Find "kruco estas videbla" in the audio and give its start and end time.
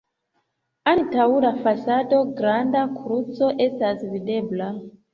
2.99-4.77